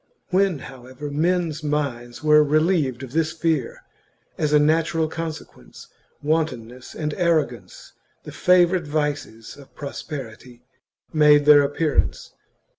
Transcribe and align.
When, 0.29 0.57
however, 0.57 1.11
men's 1.11 1.63
minds 1.63 2.23
were 2.23 2.43
relieved 2.43 3.03
of 3.03 3.11
this 3.11 3.33
fear, 3.33 3.83
as 4.35 4.51
a 4.51 4.57
natural 4.57 5.07
consequence, 5.07 5.89
wantonness 6.23 6.95
and 6.95 7.13
arrogance, 7.13 7.93
the 8.23 8.31
favourite 8.31 8.87
vices 8.87 9.57
of 9.57 9.75
prosperity, 9.75 10.63
made 11.13 11.45
their 11.45 11.61
appearance. 11.61 12.33